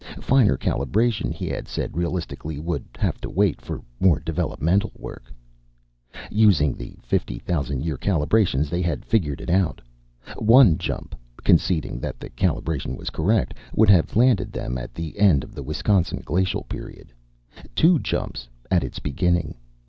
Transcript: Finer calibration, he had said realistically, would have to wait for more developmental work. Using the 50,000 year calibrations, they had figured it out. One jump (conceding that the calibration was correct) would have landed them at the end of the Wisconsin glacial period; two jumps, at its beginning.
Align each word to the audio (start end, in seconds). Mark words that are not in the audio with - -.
Finer 0.19 0.57
calibration, 0.57 1.31
he 1.31 1.45
had 1.45 1.67
said 1.67 1.95
realistically, 1.95 2.57
would 2.59 2.83
have 2.97 3.21
to 3.21 3.29
wait 3.29 3.61
for 3.61 3.83
more 3.99 4.19
developmental 4.19 4.91
work. 4.95 5.31
Using 6.31 6.73
the 6.73 6.95
50,000 7.03 7.85
year 7.85 7.99
calibrations, 7.99 8.67
they 8.67 8.81
had 8.81 9.05
figured 9.05 9.41
it 9.41 9.51
out. 9.51 9.79
One 10.37 10.79
jump 10.79 11.13
(conceding 11.43 11.99
that 11.99 12.19
the 12.19 12.31
calibration 12.31 12.97
was 12.97 13.11
correct) 13.11 13.53
would 13.75 13.89
have 13.91 14.15
landed 14.15 14.51
them 14.51 14.75
at 14.75 14.95
the 14.95 15.19
end 15.19 15.43
of 15.43 15.53
the 15.53 15.61
Wisconsin 15.61 16.23
glacial 16.25 16.63
period; 16.63 17.13
two 17.75 17.99
jumps, 17.99 18.49
at 18.71 18.83
its 18.83 18.97
beginning. 18.97 19.53